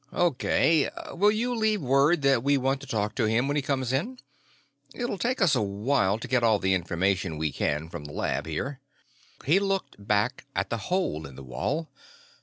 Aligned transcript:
"O.K. 0.11 0.89
Will 1.13 1.29
you 1.29 1.53
leave 1.53 1.79
word 1.83 2.23
that 2.23 2.41
we 2.41 2.57
want 2.57 2.81
to 2.81 2.87
talk 2.87 3.13
to 3.13 3.25
him 3.25 3.47
when 3.47 3.55
he 3.55 3.61
comes 3.61 3.93
in? 3.93 4.17
It'll 4.95 5.19
take 5.19 5.39
us 5.43 5.53
a 5.53 5.61
while 5.61 6.17
to 6.17 6.27
get 6.27 6.43
all 6.43 6.57
the 6.57 6.73
information 6.73 7.37
we 7.37 7.51
can 7.51 7.87
from 7.87 8.05
the 8.05 8.11
lab, 8.13 8.47
here." 8.47 8.79
He 9.45 9.59
looked 9.59 10.03
back 10.07 10.47
at 10.55 10.71
the 10.71 10.77
hole 10.89 11.27
in 11.27 11.35
the 11.35 11.43
wall. 11.43 11.87